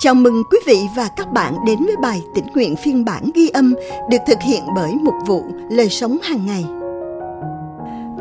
Chào 0.00 0.14
mừng 0.14 0.44
quý 0.50 0.58
vị 0.66 0.88
và 0.96 1.08
các 1.16 1.32
bạn 1.32 1.54
đến 1.66 1.78
với 1.86 1.96
bài 2.02 2.22
tĩnh 2.34 2.46
nguyện 2.54 2.76
phiên 2.76 3.04
bản 3.04 3.30
ghi 3.34 3.48
âm 3.48 3.74
được 4.10 4.18
thực 4.26 4.38
hiện 4.42 4.62
bởi 4.76 4.94
một 4.94 5.12
vụ 5.26 5.44
lời 5.70 5.88
sống 5.88 6.18
hàng 6.22 6.46
ngày. 6.46 6.64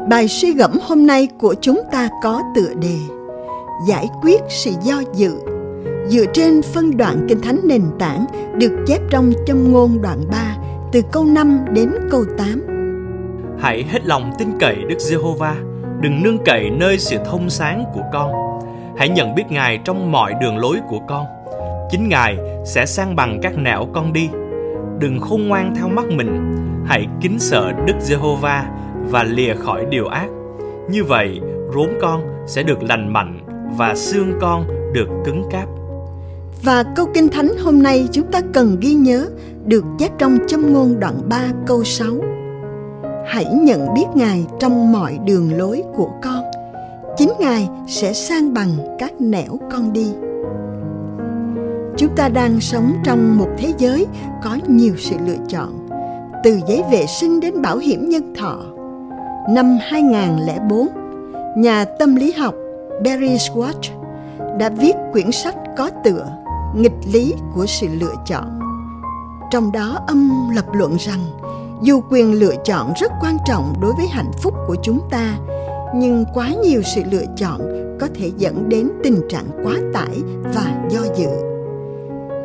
Bài 0.09 0.27
suy 0.27 0.53
gẫm 0.53 0.71
hôm 0.81 1.07
nay 1.07 1.27
của 1.39 1.55
chúng 1.61 1.81
ta 1.91 2.09
có 2.23 2.41
tựa 2.55 2.73
đề 2.81 2.97
Giải 3.87 4.07
quyết 4.21 4.41
sự 4.49 4.71
do 4.83 5.01
dự 5.15 5.37
dựa 6.07 6.25
trên 6.33 6.61
phân 6.61 6.97
đoạn 6.97 7.25
Kinh 7.29 7.41
Thánh 7.41 7.59
nền 7.63 7.83
tảng 7.99 8.25
được 8.55 8.83
chép 8.87 9.01
trong 9.09 9.31
châm 9.47 9.71
ngôn 9.71 10.01
đoạn 10.01 10.19
3 10.31 10.57
từ 10.91 11.01
câu 11.11 11.25
5 11.25 11.59
đến 11.73 11.91
câu 12.11 12.25
8. 12.37 12.63
Hãy 13.59 13.83
hết 13.83 14.05
lòng 14.05 14.31
tin 14.37 14.47
cậy 14.59 14.75
Đức 14.89 14.99
Giê-hô-va, 14.99 15.55
đừng 16.01 16.23
nương 16.23 16.37
cậy 16.45 16.69
nơi 16.69 16.99
sự 16.99 17.17
thông 17.25 17.49
sáng 17.49 17.83
của 17.93 18.03
con. 18.13 18.31
Hãy 18.97 19.09
nhận 19.09 19.35
biết 19.35 19.43
Ngài 19.49 19.79
trong 19.85 20.11
mọi 20.11 20.33
đường 20.41 20.57
lối 20.57 20.77
của 20.89 20.99
con 21.07 21.36
chính 21.89 22.09
Ngài 22.09 22.37
sẽ 22.65 22.85
sang 22.85 23.15
bằng 23.15 23.39
các 23.41 23.57
nẻo 23.57 23.87
con 23.93 24.13
đi. 24.13 24.29
Đừng 24.99 25.19
khôn 25.19 25.47
ngoan 25.47 25.73
theo 25.75 25.87
mắt 25.87 26.05
mình, 26.09 26.55
hãy 26.85 27.07
kính 27.21 27.39
sợ 27.39 27.71
Đức 27.85 27.93
Giê-hô-va 28.01 28.69
và 29.09 29.23
lìa 29.23 29.53
khỏi 29.55 29.85
điều 29.89 30.07
ác. 30.07 30.27
Như 30.89 31.03
vậy, 31.03 31.39
rốn 31.73 31.89
con 32.01 32.21
sẽ 32.47 32.63
được 32.63 32.83
lành 32.83 33.13
mạnh 33.13 33.39
và 33.77 33.95
xương 33.95 34.33
con 34.41 34.67
được 34.93 35.07
cứng 35.25 35.43
cáp. 35.51 35.69
Và 36.63 36.83
câu 36.95 37.05
Kinh 37.13 37.29
Thánh 37.29 37.49
hôm 37.63 37.83
nay 37.83 38.07
chúng 38.11 38.31
ta 38.31 38.41
cần 38.53 38.77
ghi 38.81 38.93
nhớ 38.93 39.29
được 39.65 39.83
chép 39.99 40.11
trong 40.17 40.37
châm 40.47 40.73
ngôn 40.73 40.99
đoạn 40.99 41.13
3 41.29 41.43
câu 41.65 41.83
6. 41.83 42.07
Hãy 43.27 43.45
nhận 43.45 43.93
biết 43.93 44.05
Ngài 44.15 44.45
trong 44.59 44.91
mọi 44.91 45.19
đường 45.25 45.57
lối 45.57 45.83
của 45.95 46.09
con. 46.23 46.43
Chính 47.17 47.31
Ngài 47.39 47.69
sẽ 47.87 48.13
sang 48.13 48.53
bằng 48.53 48.69
các 48.99 49.21
nẻo 49.21 49.59
con 49.71 49.93
đi 49.93 50.11
chúng 51.97 52.15
ta 52.15 52.29
đang 52.29 52.61
sống 52.61 52.93
trong 53.03 53.37
một 53.37 53.49
thế 53.57 53.73
giới 53.77 54.05
có 54.43 54.57
nhiều 54.67 54.93
sự 54.97 55.15
lựa 55.25 55.37
chọn, 55.47 55.87
từ 56.43 56.59
giấy 56.67 56.83
vệ 56.91 57.05
sinh 57.05 57.39
đến 57.39 57.61
bảo 57.61 57.77
hiểm 57.77 58.09
nhân 58.09 58.33
thọ. 58.35 58.57
Năm 59.49 59.77
2004 59.81 60.87
nhà 61.57 61.85
tâm 61.99 62.15
lý 62.15 62.31
học 62.31 62.55
Barry 63.05 63.35
Schwartz 63.35 63.91
đã 64.57 64.69
viết 64.69 64.93
quyển 65.11 65.31
sách 65.31 65.55
có 65.77 65.89
tựa 66.03 66.25
nghịch 66.75 66.97
lý 67.13 67.33
của 67.55 67.65
sự 67.65 67.87
lựa 67.99 68.15
chọn. 68.25 68.59
Trong 69.51 69.71
đó 69.71 69.99
âm 70.07 70.31
lập 70.55 70.65
luận 70.73 70.95
rằng, 70.99 71.19
dù 71.81 72.01
quyền 72.09 72.39
lựa 72.39 72.55
chọn 72.65 72.93
rất 73.01 73.11
quan 73.21 73.37
trọng 73.45 73.73
đối 73.81 73.93
với 73.93 74.07
hạnh 74.07 74.31
phúc 74.41 74.53
của 74.67 74.75
chúng 74.83 74.99
ta, 75.09 75.37
nhưng 75.95 76.25
quá 76.33 76.49
nhiều 76.63 76.81
sự 76.95 77.01
lựa 77.11 77.25
chọn 77.37 77.61
có 77.99 78.07
thể 78.15 78.31
dẫn 78.37 78.69
đến 78.69 78.89
tình 79.03 79.21
trạng 79.29 79.45
quá 79.63 79.73
tải 79.93 80.21
và 80.43 80.87
do 80.89 81.01
dự 81.17 81.56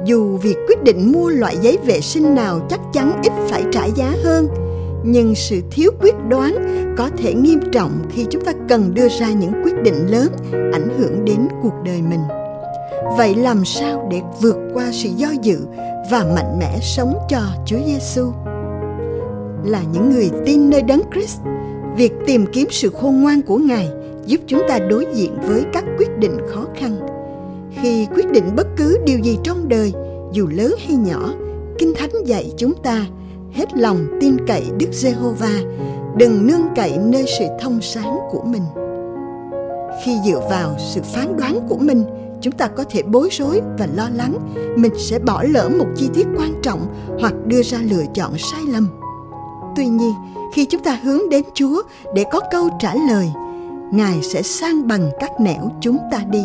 dù 0.04 0.36
việc 0.36 0.56
quyết 0.68 0.82
định 0.82 1.12
mua 1.12 1.28
loại 1.28 1.56
giấy 1.62 1.78
vệ 1.86 2.00
sinh 2.00 2.34
nào 2.34 2.66
chắc 2.70 2.80
chắn 2.92 3.22
ít 3.22 3.32
phải 3.48 3.64
trả 3.72 3.84
giá 3.84 4.12
hơn 4.24 4.48
nhưng 5.04 5.34
sự 5.34 5.60
thiếu 5.70 5.90
quyết 6.00 6.14
đoán 6.28 6.54
có 6.98 7.10
thể 7.18 7.34
nghiêm 7.34 7.60
trọng 7.72 7.92
khi 8.10 8.26
chúng 8.30 8.44
ta 8.44 8.52
cần 8.68 8.94
đưa 8.94 9.08
ra 9.08 9.32
những 9.32 9.52
quyết 9.64 9.82
định 9.82 10.06
lớn 10.06 10.28
ảnh 10.72 10.88
hưởng 10.98 11.24
đến 11.24 11.48
cuộc 11.62 11.74
đời 11.84 12.02
mình 12.02 12.20
vậy 13.16 13.34
làm 13.34 13.64
sao 13.64 14.08
để 14.10 14.20
vượt 14.40 14.56
qua 14.74 14.88
sự 14.92 15.08
do 15.16 15.28
dự 15.42 15.58
và 16.10 16.24
mạnh 16.34 16.58
mẽ 16.58 16.78
sống 16.82 17.14
cho 17.28 17.40
Chúa 17.66 17.78
Giêsu? 17.86 18.32
Là 19.64 19.82
những 19.92 20.10
người 20.10 20.30
tin 20.46 20.70
nơi 20.70 20.82
Đấng 20.82 21.02
Christ, 21.12 21.38
việc 21.96 22.12
tìm 22.26 22.46
kiếm 22.52 22.68
sự 22.70 22.90
khôn 22.90 23.22
ngoan 23.22 23.42
của 23.42 23.56
Ngài 23.56 23.88
giúp 24.26 24.40
chúng 24.46 24.62
ta 24.68 24.78
đối 24.78 25.06
diện 25.14 25.36
với 25.48 25.64
các 25.72 25.84
quyết 25.98 26.18
định 26.18 26.38
khó 26.48 26.66
khăn 26.74 26.96
khi 27.82 28.06
quyết 28.14 28.30
định 28.30 28.44
bất 28.56 28.66
cứ 28.76 28.98
điều 29.06 29.18
gì 29.18 29.38
trong 29.44 29.68
đời, 29.68 29.92
dù 30.32 30.46
lớn 30.46 30.74
hay 30.86 30.96
nhỏ, 30.96 31.30
kinh 31.78 31.94
thánh 31.94 32.10
dạy 32.24 32.52
chúng 32.56 32.74
ta 32.82 33.06
hết 33.52 33.76
lòng 33.76 34.06
tin 34.20 34.36
cậy 34.46 34.64
đức 34.78 34.86
giê-hô-va, 34.92 35.60
đừng 36.16 36.46
nương 36.46 36.62
cậy 36.76 36.98
nơi 36.98 37.24
sự 37.38 37.44
thông 37.60 37.80
sáng 37.82 38.18
của 38.30 38.42
mình. 38.44 38.62
Khi 40.04 40.18
dựa 40.26 40.40
vào 40.50 40.74
sự 40.78 41.00
phán 41.02 41.36
đoán 41.36 41.58
của 41.68 41.76
mình, 41.76 42.04
chúng 42.40 42.52
ta 42.52 42.66
có 42.66 42.84
thể 42.90 43.02
bối 43.02 43.28
rối 43.32 43.60
và 43.78 43.88
lo 43.94 44.08
lắng, 44.14 44.38
mình 44.76 44.92
sẽ 44.98 45.18
bỏ 45.18 45.42
lỡ 45.42 45.68
một 45.78 45.86
chi 45.96 46.08
tiết 46.14 46.26
quan 46.36 46.52
trọng 46.62 46.80
hoặc 47.20 47.34
đưa 47.46 47.62
ra 47.62 47.78
lựa 47.90 48.04
chọn 48.14 48.38
sai 48.38 48.60
lầm. 48.72 48.88
Tuy 49.76 49.86
nhiên, 49.86 50.12
khi 50.54 50.64
chúng 50.64 50.82
ta 50.82 50.98
hướng 51.02 51.28
đến 51.30 51.44
chúa 51.54 51.82
để 52.14 52.24
có 52.32 52.40
câu 52.50 52.68
trả 52.80 52.94
lời, 52.94 53.28
ngài 53.92 54.22
sẽ 54.22 54.42
sang 54.42 54.88
bằng 54.88 55.10
các 55.20 55.30
nẻo 55.40 55.70
chúng 55.80 55.98
ta 56.10 56.18
đi 56.30 56.42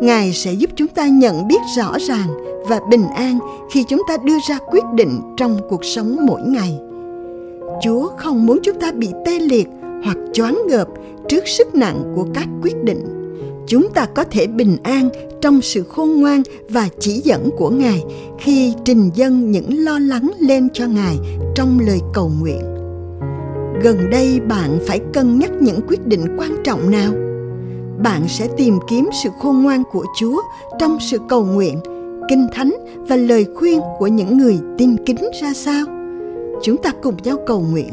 ngài 0.00 0.32
sẽ 0.32 0.52
giúp 0.52 0.70
chúng 0.76 0.88
ta 0.88 1.06
nhận 1.06 1.48
biết 1.48 1.60
rõ 1.76 1.96
ràng 1.98 2.28
và 2.68 2.80
bình 2.90 3.04
an 3.16 3.38
khi 3.70 3.84
chúng 3.88 4.02
ta 4.08 4.16
đưa 4.24 4.36
ra 4.48 4.58
quyết 4.70 4.84
định 4.94 5.20
trong 5.36 5.58
cuộc 5.68 5.84
sống 5.84 6.16
mỗi 6.26 6.40
ngày. 6.42 6.78
Chúa 7.82 8.08
không 8.16 8.46
muốn 8.46 8.58
chúng 8.62 8.80
ta 8.80 8.92
bị 8.92 9.08
tê 9.26 9.40
liệt 9.40 9.68
hoặc 10.04 10.16
choáng 10.32 10.58
ngợp 10.68 10.88
trước 11.28 11.48
sức 11.48 11.74
nặng 11.74 12.12
của 12.16 12.26
các 12.34 12.48
quyết 12.62 12.84
định. 12.84 13.04
Chúng 13.66 13.88
ta 13.94 14.06
có 14.14 14.24
thể 14.24 14.46
bình 14.46 14.76
an 14.82 15.08
trong 15.40 15.62
sự 15.62 15.82
khôn 15.82 16.20
ngoan 16.20 16.42
và 16.68 16.88
chỉ 16.98 17.12
dẫn 17.24 17.50
của 17.56 17.70
ngài 17.70 18.04
khi 18.38 18.74
trình 18.84 19.10
dân 19.14 19.50
những 19.50 19.84
lo 19.84 19.98
lắng 19.98 20.30
lên 20.40 20.68
cho 20.72 20.86
ngài 20.86 21.16
trong 21.54 21.78
lời 21.86 22.00
cầu 22.14 22.30
nguyện. 22.40 22.60
Gần 23.82 24.10
đây 24.10 24.40
bạn 24.40 24.78
phải 24.86 25.00
cân 25.12 25.38
nhắc 25.38 25.50
những 25.60 25.80
quyết 25.88 26.06
định 26.06 26.36
quan 26.38 26.56
trọng 26.64 26.90
nào? 26.90 27.27
Bạn 28.02 28.28
sẽ 28.28 28.48
tìm 28.56 28.78
kiếm 28.88 29.08
sự 29.22 29.28
khôn 29.38 29.62
ngoan 29.62 29.82
của 29.92 30.06
Chúa 30.18 30.42
trong 30.78 30.98
sự 31.00 31.18
cầu 31.28 31.44
nguyện, 31.44 31.80
kinh 32.28 32.46
thánh 32.52 32.72
và 33.08 33.16
lời 33.16 33.46
khuyên 33.54 33.80
của 33.98 34.06
những 34.06 34.38
người 34.38 34.58
tin 34.78 34.96
kính 35.06 35.30
ra 35.40 35.54
sao? 35.54 35.86
Chúng 36.62 36.76
ta 36.76 36.92
cùng 37.02 37.14
nhau 37.24 37.36
cầu 37.46 37.60
nguyện. 37.70 37.90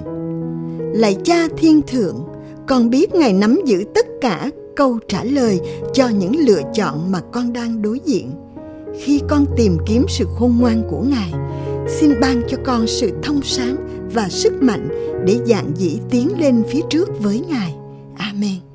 Lạy 0.93 1.17
Cha 1.23 1.47
Thiên 1.57 1.81
Thượng, 1.81 2.15
con 2.67 2.89
biết 2.89 3.15
Ngài 3.15 3.33
nắm 3.33 3.59
giữ 3.65 3.83
tất 3.93 4.05
cả 4.21 4.49
câu 4.75 4.99
trả 5.07 5.23
lời 5.23 5.59
cho 5.93 6.07
những 6.07 6.35
lựa 6.39 6.61
chọn 6.73 7.11
mà 7.11 7.19
con 7.31 7.53
đang 7.53 7.81
đối 7.81 7.99
diện. 8.05 8.31
Khi 8.99 9.21
con 9.29 9.45
tìm 9.57 9.77
kiếm 9.85 10.05
sự 10.09 10.25
khôn 10.35 10.57
ngoan 10.59 10.83
của 10.89 11.01
Ngài, 11.01 11.33
xin 11.87 12.19
ban 12.21 12.41
cho 12.47 12.57
con 12.63 12.87
sự 12.87 13.11
thông 13.23 13.41
sáng 13.43 13.75
và 14.13 14.29
sức 14.29 14.53
mạnh 14.63 14.89
để 15.25 15.39
dạng 15.45 15.71
dĩ 15.75 15.99
tiến 16.09 16.39
lên 16.39 16.63
phía 16.69 16.81
trước 16.89 17.09
với 17.23 17.43
Ngài. 17.49 17.75
Amen. 18.17 18.74